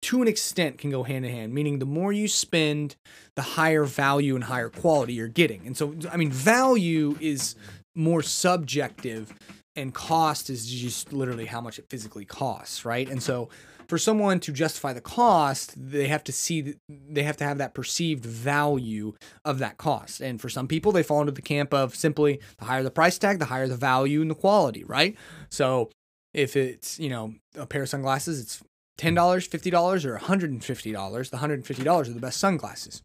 [0.00, 2.96] to an extent can go hand in hand, meaning the more you spend,
[3.34, 5.66] the higher value and higher quality you're getting.
[5.66, 7.56] And so, I mean, value is
[7.94, 9.34] more subjective
[9.74, 13.08] and cost is just literally how much it physically costs, right?
[13.08, 13.48] And so,
[13.88, 17.74] for someone to justify the cost, they have to see they have to have that
[17.74, 20.20] perceived value of that cost.
[20.20, 23.18] And for some people, they fall into the camp of simply the higher the price
[23.18, 25.16] tag, the higher the value and the quality, right?
[25.48, 25.90] So
[26.34, 28.62] if it's, you know, a pair of sunglasses, it's
[28.98, 31.30] $10, $50 or $150.
[31.30, 33.02] The $150 are the best sunglasses.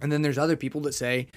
[0.00, 1.28] And then there's other people that say,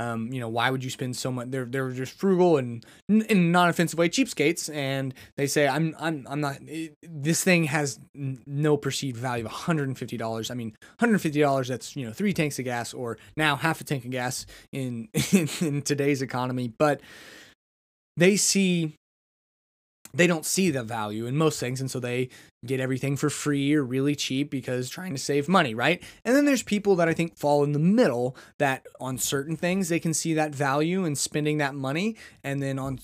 [0.00, 1.50] um, you know, why would you spend so much?
[1.50, 6.26] They're they're just frugal and in non offensive way cheapskates, and they say I'm I'm
[6.26, 6.56] I'm not.
[6.62, 10.50] It, this thing has no perceived value of 150 dollars.
[10.50, 11.68] I mean, 150 dollars.
[11.68, 15.10] That's you know three tanks of gas, or now half a tank of gas in,
[15.32, 16.68] in in today's economy.
[16.68, 17.02] But
[18.16, 18.96] they see
[20.12, 22.28] they don't see the value in most things and so they
[22.66, 26.02] get everything for free or really cheap because trying to save money right?
[26.24, 29.88] And then there's people that i think fall in the middle that on certain things
[29.88, 32.98] they can see that value in spending that money and then on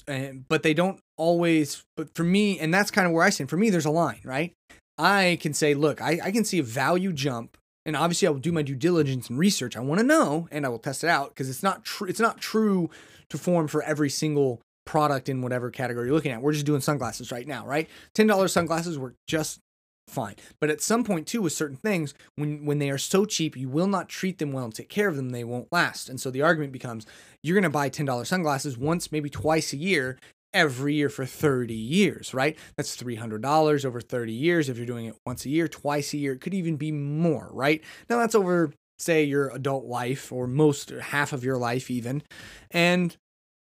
[0.49, 3.57] but they don't always but for me and that's kind of where i stand for
[3.57, 4.53] me there's a line right?
[4.99, 8.39] I can say look i, I can see a value jump and obviously i will
[8.39, 9.77] do my due diligence and research.
[9.77, 12.21] I want to know and i will test it out because it's not true it's
[12.21, 12.91] not true
[13.31, 16.41] to form for every single product in whatever category you're looking at.
[16.41, 17.89] We're just doing sunglasses right now, right?
[18.15, 19.61] $10 sunglasses work just
[20.09, 20.37] fine.
[20.61, 23.69] But at some point too with certain things, when when they are so cheap, you
[23.69, 26.09] will not treat them well and take care of them, they won't last.
[26.09, 27.07] And so the argument becomes
[27.43, 30.19] you're going to buy $10 sunglasses once, maybe twice a year,
[30.55, 32.57] every year for 30 years, right?
[32.77, 36.33] That's $300 over 30 years if you're doing it once a year, twice a year,
[36.33, 37.83] it could even be more, right?
[38.09, 42.23] Now that's over say your adult life or most half of your life even.
[42.71, 43.17] And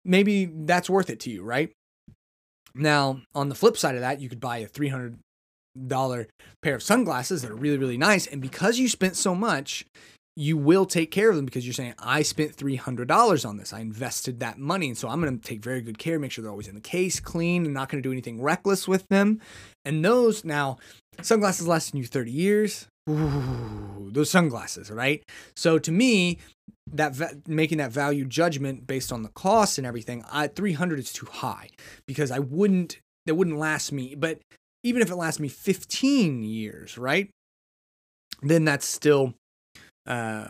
[0.04, 1.72] maybe that's worth it to you, right?
[2.74, 5.16] Now, on the flip side of that, you could buy a $300
[6.62, 8.26] pair of sunglasses that are really, really nice.
[8.26, 9.86] And because you spent so much,
[10.36, 13.72] you will take care of them because you're saying, I spent $300 on this.
[13.72, 14.88] I invested that money.
[14.88, 16.80] And so I'm going to take very good care, make sure they're always in the
[16.80, 19.40] case, clean, and not going to do anything reckless with them.
[19.84, 20.78] And those now,
[21.22, 22.86] sunglasses lasting you 30 years.
[23.08, 25.22] Ooh, those sunglasses, right?
[25.56, 26.38] So to me,
[26.92, 31.12] that va- making that value judgment based on the cost and everything, I 300 is
[31.12, 31.68] too high
[32.06, 34.14] because I wouldn't that wouldn't last me.
[34.14, 34.40] But
[34.82, 37.30] even if it lasts me 15 years, right?
[38.42, 39.34] Then that's still
[40.06, 40.48] uh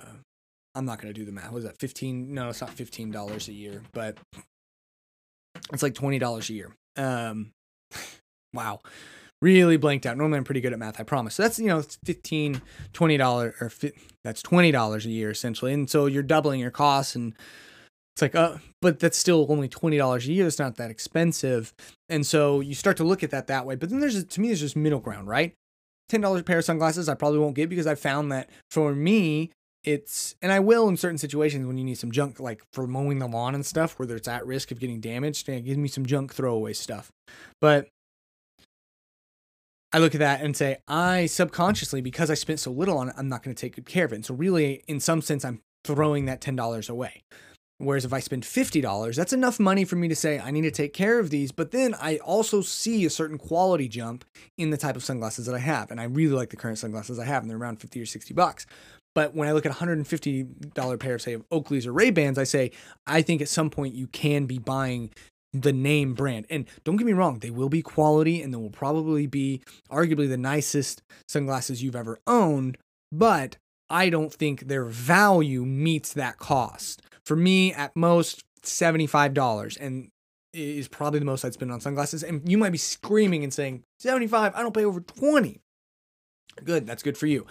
[0.77, 1.53] I'm not going to do the math.
[1.53, 4.18] What is that 15 No, it's not $15 a year, but
[5.73, 6.73] it's like $20 a year.
[6.97, 7.51] Um
[8.53, 8.81] wow
[9.42, 10.16] really blanked out.
[10.16, 11.35] Normally I'm pretty good at math, I promise.
[11.35, 13.92] So that's, you know, 15, 20 dollars or fi-
[14.23, 15.73] that's $20 a year essentially.
[15.73, 17.35] And so you're doubling your costs and
[18.14, 20.47] it's like, uh, but that's still only $20 a year.
[20.47, 21.75] It's not that expensive.
[22.09, 23.75] And so you start to look at that that way.
[23.75, 25.53] But then there's, to me, there's just middle ground, right?
[26.12, 29.51] $10 a pair of sunglasses I probably won't get because I found that for me,
[29.83, 33.18] it's and I will in certain situations when you need some junk, like for mowing
[33.18, 35.49] the lawn and stuff, where it's at risk of getting damaged.
[35.49, 37.11] And give me some junk throwaway stuff.
[37.61, 37.88] But
[39.95, 43.15] I look at that and say, I subconsciously, because I spent so little on it,
[43.17, 44.17] I'm not going to take good care of it.
[44.17, 47.23] And so, really, in some sense, I'm throwing that $10 away.
[47.79, 50.73] Whereas if I spend $50, that's enough money for me to say, I need to
[50.73, 51.53] take care of these.
[51.53, 54.25] But then I also see a certain quality jump
[54.59, 55.93] in the type of sunglasses that I have.
[55.93, 58.35] And I really like the current sunglasses I have, and they're around 50 or 60
[58.35, 58.67] bucks.
[59.15, 62.45] But when I look at a $150 pair, of, say, of Oakleys or Ray-Bans, I
[62.45, 62.73] say,
[63.07, 65.11] I think at some point you can be buying
[65.55, 66.47] the name brand.
[66.51, 70.29] And don't get me wrong, they will be quality and they will probably be arguably
[70.29, 72.77] the nicest sunglasses you've ever owned,
[73.12, 73.57] but
[73.88, 77.03] I don't think their value meets that cost.
[77.25, 80.09] For me, at most, $75 and
[80.53, 82.23] is probably the most I'd spend on sunglasses.
[82.23, 85.61] And you might be screaming and saying, 75, I don't pay over 20.
[86.64, 87.47] Good, that's good for you.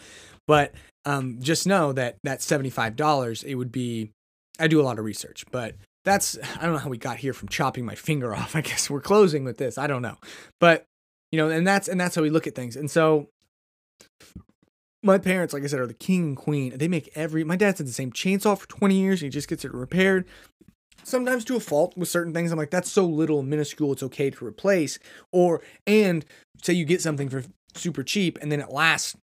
[0.48, 0.74] But
[1.06, 4.12] um, just know that that $75, it would be,
[4.60, 7.34] I do a lot of research, but that's I don't know how we got here
[7.34, 8.56] from chopping my finger off.
[8.56, 9.78] I guess we're closing with this.
[9.78, 10.18] I don't know.
[10.60, 10.86] But
[11.32, 12.76] you know, and that's and that's how we look at things.
[12.76, 13.30] And so
[15.02, 16.78] my parents, like I said, are the king and queen.
[16.78, 19.22] They make every my dad's had the same chainsaw for 20 years.
[19.22, 20.26] and He just gets it repaired.
[21.04, 22.52] Sometimes to a fault with certain things.
[22.52, 25.00] I'm like, that's so little minuscule, it's okay to replace.
[25.32, 26.26] Or and
[26.62, 27.44] say you get something for
[27.76, 29.18] super cheap and then it lasts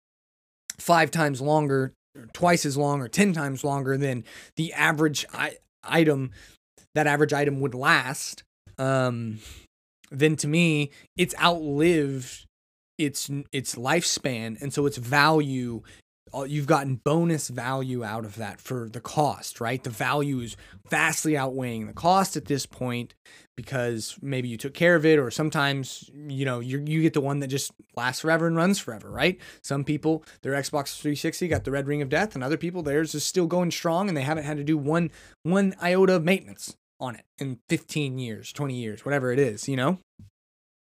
[0.79, 1.95] five times longer,
[2.33, 4.25] twice as long, or ten times longer than
[4.57, 6.33] the average I, item
[6.95, 8.43] that average item would last,
[8.79, 9.39] um,
[10.11, 12.47] then to me, it's outlived
[12.99, 15.83] its its lifespan, and so its value
[16.33, 19.83] uh, you've gotten bonus value out of that for the cost, right?
[19.83, 20.57] The value is
[20.89, 23.15] vastly outweighing the cost at this point
[23.57, 27.21] because maybe you took care of it, or sometimes you know you you get the
[27.21, 29.39] one that just lasts forever and runs forever, right?
[29.63, 33.15] Some people their Xbox 360 got the red ring of death, and other people theirs
[33.15, 35.11] is still going strong, and they haven't had to do one
[35.43, 39.77] one iota of maintenance on it in 15 years, 20 years, whatever it is, you
[39.77, 39.99] know?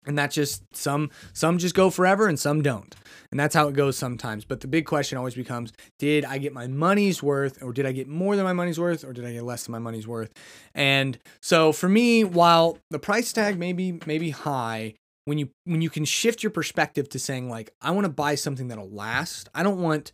[0.07, 2.95] and that's just some some just go forever and some don't.
[3.31, 4.45] And that's how it goes sometimes.
[4.45, 7.93] But the big question always becomes did i get my money's worth or did i
[7.93, 10.33] get more than my money's worth or did i get less than my money's worth?
[10.75, 14.95] And so for me while the price tag may be maybe high
[15.27, 18.35] when you when you can shift your perspective to saying like i want to buy
[18.35, 20.13] something that'll last i don't want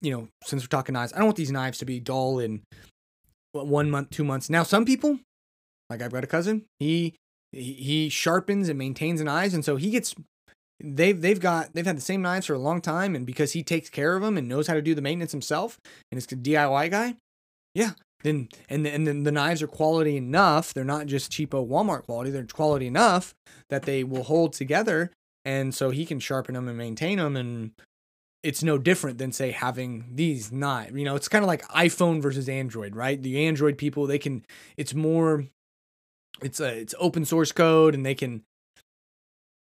[0.00, 2.62] you know since we're talking knives i don't want these knives to be dull in
[3.52, 5.18] one month two months now some people
[5.90, 7.14] like i've got a cousin he
[7.52, 10.14] he sharpens and maintains an eyes, and so he gets
[10.82, 13.62] they've they've got they've had the same knives for a long time, and because he
[13.62, 15.78] takes care of them and knows how to do the maintenance himself,
[16.10, 17.14] and is a DIY guy,
[17.74, 17.92] yeah,
[18.24, 20.72] then and and then the knives are quality enough.
[20.72, 22.30] They're not just cheapo Walmart quality.
[22.30, 23.34] They're quality enough
[23.68, 25.12] that they will hold together,
[25.44, 27.36] and so he can sharpen them and maintain them.
[27.36, 27.72] And
[28.42, 30.96] it's no different than say having these knives.
[30.96, 33.22] You know, it's kind of like iPhone versus Android, right?
[33.22, 34.44] The Android people they can.
[34.76, 35.46] It's more.
[36.40, 38.42] It's a it's open source code, and they can.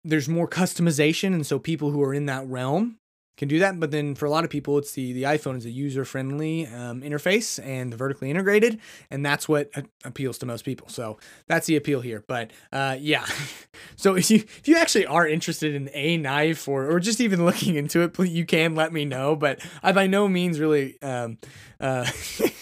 [0.05, 2.99] There's more customization, and so people who are in that realm
[3.37, 3.79] can do that.
[3.81, 6.67] But then for a lot of people, it's the the iPhone is a user friendly
[6.67, 10.89] um, interface and vertically integrated, and that's what a- appeals to most people.
[10.89, 12.25] So that's the appeal here.
[12.27, 13.27] But uh, yeah,
[13.97, 17.45] so if you if you actually are interested in a knife or or just even
[17.47, 19.37] looking into it, please, you can let me know.
[19.37, 21.01] But I by no means really.
[21.03, 21.39] Um,
[21.83, 22.07] uh,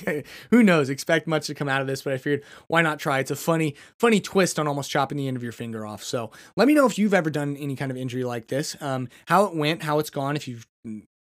[0.51, 0.89] who knows?
[0.89, 3.19] Expect much to come out of this, but I figured why not try?
[3.19, 6.03] It's a funny, funny twist on almost chopping the end of your finger off.
[6.03, 9.09] So let me know if you've ever done any kind of injury like this, um,
[9.27, 10.60] how it went, how it's gone, if you've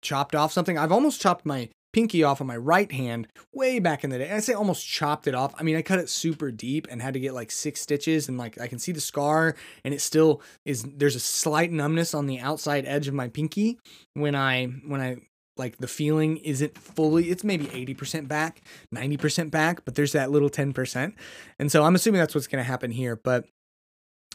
[0.02, 0.78] chopped off something.
[0.78, 4.32] I've almost chopped my pinky off on my right hand way back in the day.
[4.32, 5.54] I say almost chopped it off.
[5.58, 8.38] I mean, I cut it super deep and had to get like six stitches and
[8.38, 12.28] like I can see the scar and it still is there's a slight numbness on
[12.28, 13.80] the outside edge of my pinky
[14.13, 15.17] when I when I
[15.58, 18.62] like the feeling isn't fully it's maybe 80% back
[18.93, 21.13] 90% back but there's that little 10%
[21.60, 23.45] and so i'm assuming that's what's going to happen here but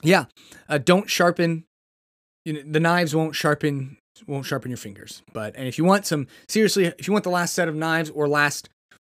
[0.02, 0.24] yeah
[0.68, 1.64] uh, don't sharpen
[2.44, 6.06] you know, the knives won't sharpen won't sharpen your fingers but and if you want
[6.06, 8.68] some seriously if you want the last set of knives or last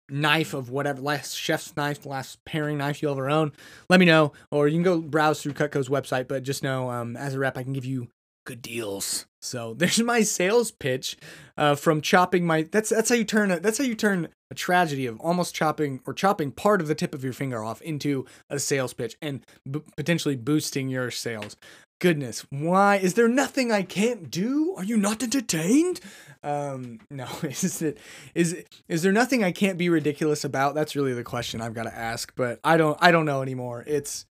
[0.10, 3.52] knife of whatever last chef's knife last paring knife you'll ever own
[3.90, 7.16] let me know or you can go browse through cutco's website but just know um,
[7.16, 8.08] as a rep i can give you
[8.46, 9.26] good deals.
[9.42, 11.18] So there's my sales pitch
[11.58, 12.64] uh, from chopping my.
[12.64, 16.02] That's that's how you turn a, That's how you turn a tragedy of almost chopping
[16.06, 19.46] or chopping part of the tip of your finger off into a sales pitch and
[19.70, 21.56] b- potentially boosting your sales.
[22.02, 24.74] Goodness, why is there nothing I can't do?
[24.76, 26.00] Are you not entertained?
[26.42, 28.00] Um, no, is it
[28.34, 30.74] is is there nothing I can't be ridiculous about?
[30.74, 32.34] That's really the question I've got to ask.
[32.36, 33.84] But I don't I don't know anymore.
[33.86, 34.26] It's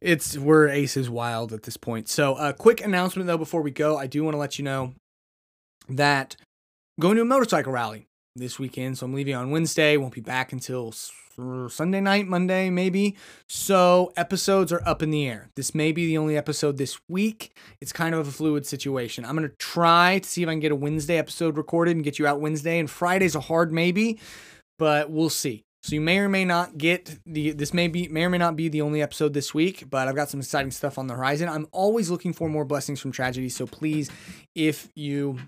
[0.00, 2.08] it's we're aces wild at this point.
[2.08, 4.64] So a uh, quick announcement though before we go, I do want to let you
[4.64, 4.92] know
[5.88, 6.34] that
[6.98, 8.98] going to a motorcycle rally this weekend.
[8.98, 9.96] So I'm leaving on Wednesday.
[9.96, 10.92] Won't be back until
[11.68, 13.16] Sunday night, Monday maybe.
[13.48, 15.50] So episodes are up in the air.
[15.54, 17.56] This may be the only episode this week.
[17.80, 19.24] It's kind of a fluid situation.
[19.24, 22.18] I'm gonna try to see if I can get a Wednesday episode recorded and get
[22.18, 22.78] you out Wednesday.
[22.78, 24.18] And Friday's a hard maybe,
[24.78, 25.62] but we'll see.
[25.82, 28.56] So you may or may not get the this may be may or may not
[28.56, 31.48] be the only episode this week, but I've got some exciting stuff on the horizon.
[31.48, 33.48] I'm always looking for more blessings from tragedy.
[33.50, 34.10] So please,
[34.54, 35.38] if you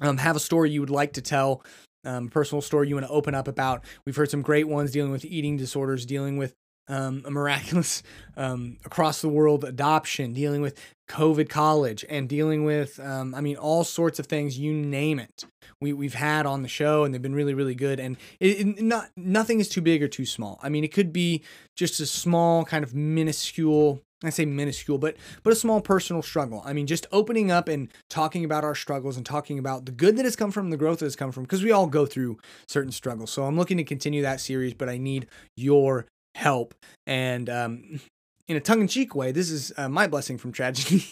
[0.00, 1.62] um, have a story you would like to tell,
[2.04, 5.12] um, personal story you want to open up about, we've heard some great ones dealing
[5.12, 6.54] with eating disorders, dealing with
[6.88, 8.02] um, a miraculous
[8.36, 10.78] um, across the world adoption, dealing with
[11.08, 14.58] COVID college, and dealing with, um, I mean, all sorts of things.
[14.58, 15.44] You name it,
[15.80, 18.00] we we've had on the show, and they've been really, really good.
[18.00, 20.58] And it, it, not nothing is too big or too small.
[20.62, 21.42] I mean, it could be
[21.76, 24.02] just a small kind of minuscule.
[24.24, 26.62] I say minuscule, but but a small personal struggle.
[26.64, 30.16] I mean, just opening up and talking about our struggles and talking about the good
[30.16, 32.38] that has come from, the growth that has come from, because we all go through
[32.68, 33.30] certain struggles.
[33.30, 36.74] So I'm looking to continue that series, but I need your help.
[37.06, 38.00] And um,
[38.48, 41.04] in a tongue-in-cheek way, this is uh, my blessing from tragedy.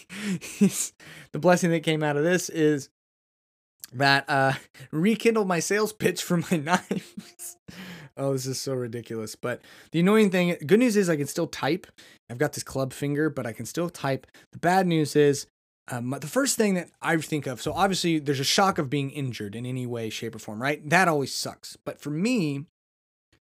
[1.33, 2.89] the blessing that came out of this is
[3.93, 4.53] that uh,
[4.93, 7.57] rekindled my sales pitch for my knives.
[8.17, 9.35] Oh, this is so ridiculous.
[9.35, 9.61] But
[9.93, 11.87] the annoying thing, good news is I can still type.
[12.29, 14.27] I've got this club finger, but I can still type.
[14.53, 15.47] The bad news is
[15.89, 19.11] um, the first thing that I think of, so obviously there's a shock of being
[19.11, 20.89] injured in any way, shape, or form, right?
[20.89, 21.77] That always sucks.
[21.85, 22.67] But for me,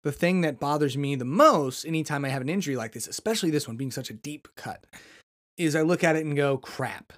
[0.03, 3.51] the thing that bothers me the most anytime I have an injury like this, especially
[3.51, 4.85] this one being such a deep cut,
[5.57, 7.13] is I look at it and go, crap.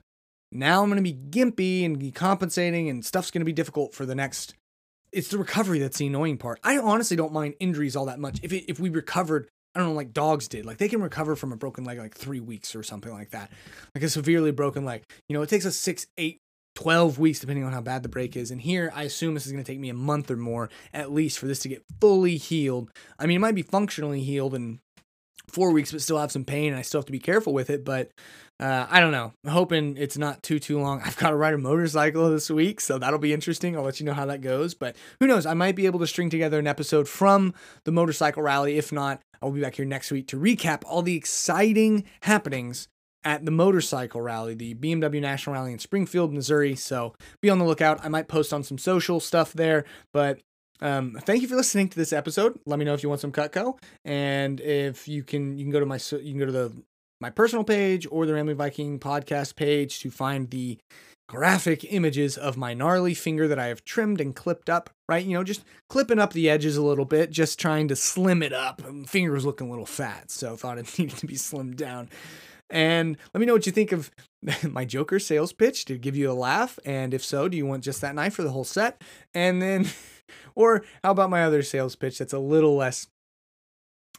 [0.52, 3.94] Now I'm going to be gimpy and be compensating, and stuff's going to be difficult
[3.94, 4.54] for the next.
[5.14, 6.60] It's the recovery that's the annoying part.
[6.64, 8.40] I honestly don't mind injuries all that much.
[8.42, 11.36] If it, if we recovered, I don't know, like dogs did, like they can recover
[11.36, 13.52] from a broken leg like three weeks or something like that,
[13.94, 15.04] like a severely broken leg.
[15.30, 16.40] You know, it takes us six, eight
[16.76, 18.50] 12 weeks, depending on how bad the break is.
[18.50, 21.12] And here, I assume this is going to take me a month or more at
[21.12, 22.90] least for this to get fully healed.
[23.20, 24.80] I mean, it might be functionally healed in
[25.48, 27.70] four weeks, but still have some pain, and I still have to be careful with
[27.70, 27.86] it.
[27.86, 28.12] But
[28.60, 29.34] uh, I don't know.
[29.44, 31.02] I'm hoping it's not too too long.
[31.04, 33.76] I've got to ride a motorcycle this week, so that'll be interesting.
[33.76, 34.74] I'll let you know how that goes.
[34.74, 35.46] But who knows?
[35.46, 37.54] I might be able to string together an episode from
[37.84, 38.78] the motorcycle rally.
[38.78, 42.88] If not, I'll be back here next week to recap all the exciting happenings
[43.26, 46.76] at the motorcycle rally, the BMW National Rally in Springfield, Missouri.
[46.76, 48.04] So be on the lookout.
[48.04, 50.40] I might post on some social stuff there, but
[50.84, 52.60] um, thank you for listening to this episode.
[52.66, 55.80] Let me know if you want some Cutco, and if you can, you can go
[55.80, 56.84] to my you can go to the
[57.22, 60.78] my personal page or the Rambling Viking podcast page to find the
[61.30, 65.26] graphic images of my gnarly finger that I have trimmed and clipped up, right?
[65.26, 68.52] You know, just clipping up the edges a little bit, just trying to slim it
[68.52, 68.82] up.
[68.88, 72.10] My finger was looking a little fat, so thought it needed to be slimmed down.
[72.70, 74.12] And let me know what you think of
[74.64, 75.90] my Joker sales pitch.
[75.90, 76.80] It give you a laugh?
[76.86, 79.02] And if so, do you want just that knife for the whole set?
[79.34, 79.88] And then,
[80.56, 83.08] or how about my other sales pitch that's a little less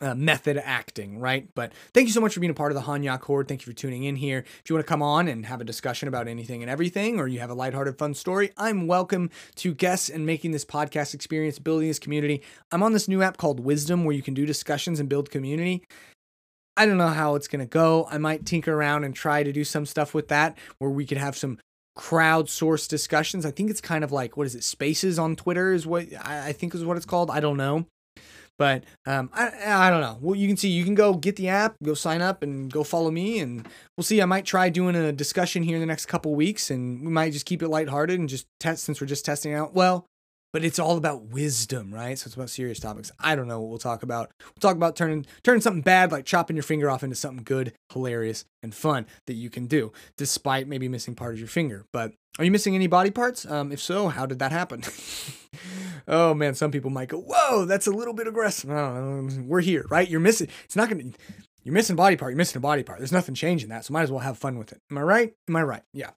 [0.00, 1.48] uh, method acting, right?
[1.54, 3.48] But thank you so much for being a part of the Hanyak Horde.
[3.48, 4.38] Thank you for tuning in here.
[4.38, 7.28] If you want to come on and have a discussion about anything and everything, or
[7.28, 11.58] you have a lighthearted, fun story, I'm welcome to guests and making this podcast experience,
[11.58, 12.42] building this community.
[12.72, 15.84] I'm on this new app called Wisdom where you can do discussions and build community.
[16.76, 18.08] I don't know how it's going to go.
[18.10, 21.18] I might tinker around and try to do some stuff with that where we could
[21.18, 21.58] have some
[21.96, 23.46] crowdsourced discussions.
[23.46, 26.52] I think it's kind of like, what is it, Spaces on Twitter is what I
[26.52, 27.30] think is what it's called.
[27.30, 27.86] I don't know.
[28.56, 30.16] But um, I, I don't know.
[30.20, 32.84] Well, you can see you can go get the app, go sign up, and go
[32.84, 33.66] follow me, and
[33.96, 34.22] we'll see.
[34.22, 37.32] I might try doing a discussion here in the next couple weeks, and we might
[37.32, 39.74] just keep it lighthearted and just test since we're just testing out.
[39.74, 40.06] Well,
[40.54, 42.16] but it's all about wisdom, right?
[42.16, 43.10] So it's about serious topics.
[43.18, 44.30] I don't know what we'll talk about.
[44.38, 47.72] We'll talk about turning turning something bad like chopping your finger off into something good,
[47.92, 51.86] hilarious, and fun that you can do, despite maybe missing part of your finger.
[51.92, 53.44] But are you missing any body parts?
[53.44, 54.84] Um, if so, how did that happen?
[56.08, 60.08] oh man, some people might go, "Whoa, that's a little bit aggressive." We're here, right?
[60.08, 60.46] You're missing.
[60.66, 61.02] It's not gonna.
[61.64, 62.30] You're missing body part.
[62.30, 63.00] You're missing a body part.
[63.00, 64.80] There's nothing changing that, so might as well have fun with it.
[64.88, 65.34] Am I right?
[65.48, 65.82] Am I right?
[65.92, 66.10] Yeah.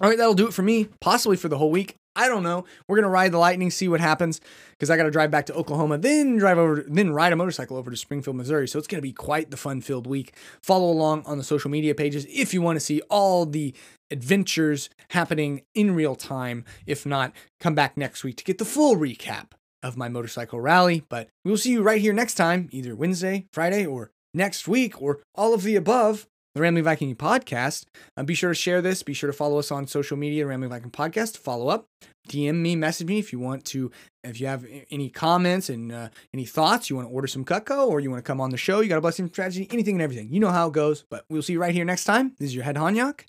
[0.00, 1.96] All right, that'll do it for me, possibly for the whole week.
[2.14, 2.64] I don't know.
[2.88, 4.40] We're gonna ride the lightning, see what happens,
[4.72, 7.90] because I gotta drive back to Oklahoma, then drive over, then ride a motorcycle over
[7.90, 8.66] to Springfield, Missouri.
[8.66, 10.34] So it's gonna be quite the fun-filled week.
[10.62, 13.74] Follow along on the social media pages if you want to see all the
[14.10, 16.64] adventures happening in real time.
[16.86, 21.04] If not, come back next week to get the full recap of my motorcycle rally.
[21.08, 25.00] But we will see you right here next time, either Wednesday, Friday, or next week,
[25.00, 26.26] or all of the above
[26.58, 27.84] the Rambling Viking podcast.
[28.16, 29.02] Um, be sure to share this.
[29.02, 31.38] Be sure to follow us on social media, Rambling Viking podcast.
[31.38, 31.86] Follow up,
[32.28, 33.90] DM me, message me if you want to.
[34.24, 37.86] If you have any comments and uh, any thoughts, you want to order some Cutco
[37.86, 40.02] or you want to come on the show, you got a blessing strategy, anything and
[40.02, 40.32] everything.
[40.32, 41.04] You know how it goes.
[41.08, 42.34] But we'll see you right here next time.
[42.38, 43.20] This is your head Hanyak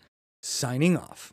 [0.41, 1.31] signing off.